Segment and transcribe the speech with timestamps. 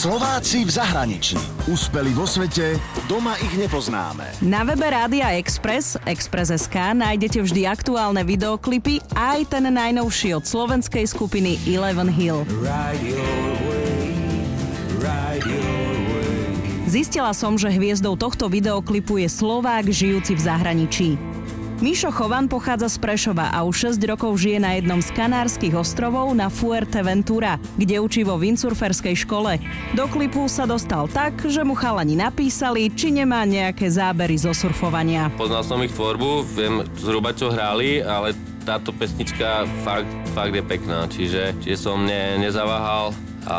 [0.00, 1.36] Slováci v zahraničí.
[1.68, 4.32] Úspeli vo svete, doma ich nepoznáme.
[4.40, 11.04] Na webe Rádia Express, Express.sk, nájdete vždy aktuálne videoklipy a aj ten najnovší od slovenskej
[11.04, 12.48] skupiny Eleven Hill.
[16.88, 21.29] Zistila som, že hviezdou tohto videoklipu je Slovák žijúci v zahraničí.
[21.80, 26.28] Mišo Chovan pochádza z Prešova a už 6 rokov žije na jednom z kanárskych ostrovov
[26.36, 29.56] na Fuerteventura, kde učí vo windsurferskej škole.
[29.96, 35.32] Do klipu sa dostal tak, že mu chalani napísali, či nemá nejaké zábery zo surfovania.
[35.40, 38.36] Poznal som ich tvorbu, viem zhruba čo hráli, ale
[38.68, 43.16] táto pesnička fakt, fakt je pekná, čiže, čiže som ne, nezaváhal
[43.48, 43.58] a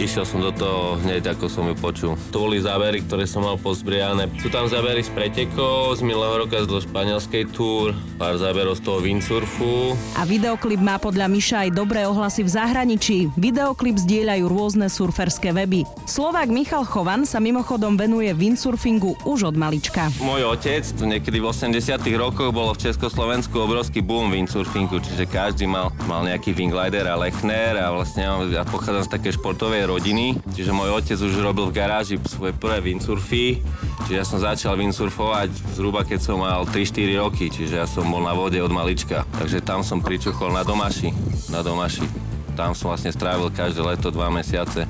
[0.00, 2.12] išiel som do toho hneď, ako som ju počul.
[2.34, 4.26] To boli zábery, ktoré som mal pozbriané.
[4.42, 8.98] Sú tam zábery z pretekov, z minulého roka z španielskej túr, pár záberov z toho
[8.98, 9.94] windsurfu.
[10.18, 13.16] A videoklip má podľa Miša aj dobré ohlasy v zahraničí.
[13.38, 15.86] Videoklip zdieľajú rôzne surferské weby.
[16.08, 20.10] Slovák Michal Chovan sa mimochodom venuje windsurfingu už od malička.
[20.18, 21.78] Môj otec, tu niekedy v 80
[22.18, 27.78] rokoch bolo v Československu obrovský boom windsurfingu, čiže každý mal, mal nejaký wingglider a lechner
[27.78, 32.16] a vlastne ja pochádzam z také športovej rodiny, čiže môj otec už robil v garáži
[32.24, 33.60] svoje prvé windsurfy,
[34.08, 38.24] čiže ja som začal windsurfovať zhruba keď som mal 3-4 roky, čiže ja som bol
[38.24, 39.28] na vode od malička.
[39.36, 41.12] Takže tam som pričuchol na domaši,
[41.52, 42.08] na domaši.
[42.56, 44.88] Tam som vlastne strávil každé leto dva mesiace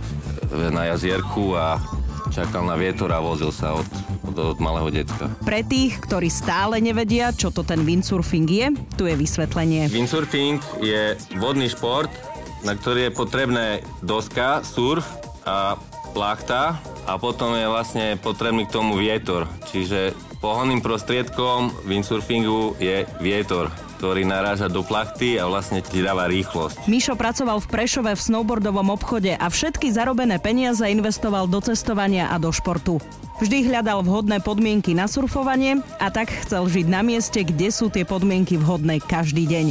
[0.70, 1.82] na jazierku a
[2.30, 3.90] čakal na vietor a vozil sa od,
[4.22, 5.26] od, od malého decka.
[5.42, 9.90] Pre tých, ktorí stále nevedia, čo to ten windsurfing je, tu je vysvetlenie.
[9.90, 12.29] Windsurfing je vodný šport,
[12.64, 13.66] na ktorý je potrebné
[14.04, 15.06] doska, surf
[15.46, 15.76] a
[16.12, 19.46] plachta a potom je vlastne potrebný k tomu vietor.
[19.70, 23.68] Čiže pohonným prostriedkom windsurfingu je vietor
[24.00, 26.88] ktorý naráža do plachty a vlastne ti dáva rýchlosť.
[26.88, 32.40] Mišo pracoval v Prešove v snowboardovom obchode a všetky zarobené peniaze investoval do cestovania a
[32.40, 32.96] do športu.
[33.44, 38.04] Vždy hľadal vhodné podmienky na surfovanie a tak chcel žiť na mieste, kde sú tie
[38.04, 39.66] podmienky vhodné každý deň.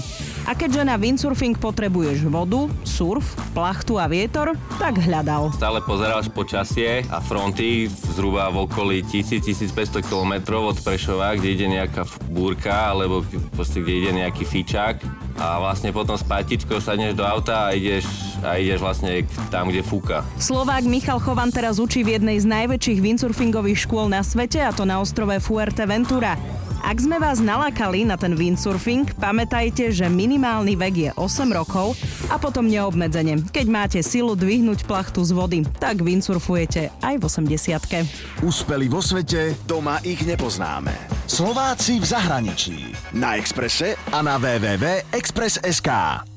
[0.49, 5.53] A keďže na windsurfing potrebuješ vodu, surf, plachtu a vietor, tak hľadal.
[5.53, 10.33] Stále pozeráš počasie a fronty zhruba v okolí 1000-1500 km
[10.67, 13.23] od Prešova, kde ide nejaká búrka alebo
[13.55, 14.99] proste, kde ide nejaký fičák
[15.39, 18.03] a vlastne potom s patičkou sadneš do auta a ideš,
[18.43, 20.25] a ideš vlastne tam, kde fúka.
[20.35, 24.83] Slovák Michal Chovan teraz učí v jednej z najväčších windsurfingových škôl na svete a to
[24.83, 26.35] na ostrove Fuerteventura.
[26.79, 31.99] Ak sme vás nalákali na ten windsurfing, pamätajte, že minimálny vek je 8 rokov
[32.31, 33.43] a potom neobmedzenie.
[33.51, 39.57] Keď máte silu dvihnúť plachtu z vody, tak windsurfujete aj v 80 Úspeli vo svete,
[39.65, 40.93] doma ich nepoznáme.
[41.29, 42.77] Slováci v zahraničí.
[43.17, 46.28] Na Exprese a na www.express.sk.